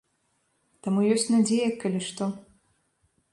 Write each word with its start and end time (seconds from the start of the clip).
Таму 0.87 1.03
ёсць 1.17 1.25
надзея, 1.33 1.67
калі 1.85 1.99
што. 2.07 2.31